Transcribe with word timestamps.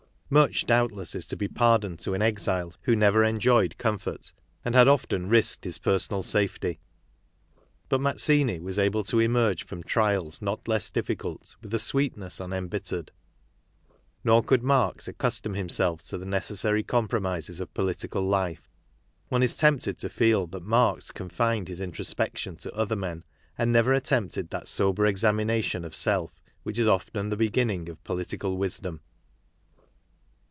26 0.31 0.33
KARL 0.33 0.39
MARX 0.39 0.61
Much, 0.63 0.67
doubtless, 0.67 1.15
is 1.15 1.25
to 1.25 1.35
be 1.35 1.47
pardoned 1.49 1.99
to 1.99 2.13
an 2.13 2.21
exile 2.21 2.73
who 2.83 2.95
never 2.95 3.21
enjoyed 3.21 3.77
comfort, 3.77 4.31
and 4.63 4.73
had 4.75 4.87
often 4.87 5.27
risked 5.27 5.65
his 5.65 5.77
personal 5.77 6.23
safety; 6.23 6.79
but 7.89 7.99
Mazzini 7.99 8.57
was 8.61 8.79
able 8.79 9.03
to 9.03 9.19
emerge 9.19 9.65
from 9.65 9.83
trials 9.83 10.41
not 10.41 10.69
less 10.69 10.89
diffi 10.89 11.19
cult 11.19 11.57
with 11.61 11.73
a 11.73 11.79
sweetness 11.79 12.39
unembittered. 12.39 13.11
Nor 14.23 14.41
could 14.41 14.63
Marx 14.63 15.05
accustom 15.09 15.53
himself 15.53 16.01
to 16.07 16.17
the 16.17 16.25
necessary 16.25 16.81
compromises 16.81 17.59
of 17.59 17.73
political 17.73 18.21
life. 18.23 18.69
One 19.27 19.43
is 19.43 19.57
tempted 19.57 19.97
to 19.99 20.07
feel 20.07 20.47
that 20.47 20.63
Marx 20.63 21.11
confined 21.11 21.67
his 21.67 21.81
introspection 21.81 22.55
to 22.55 22.71
other 22.73 22.95
men, 22.95 23.25
and 23.57 23.73
never 23.73 23.91
attempted 23.91 24.49
that 24.51 24.69
sober 24.69 25.05
examination 25.05 25.83
of 25.83 25.93
self 25.93 26.31
which 26.63 26.79
is 26.79 26.87
often 26.87 27.27
the 27.27 27.35
beginning 27.35 27.89
of 27.89 28.01
political 28.05 28.55
wisdom. 28.55 29.01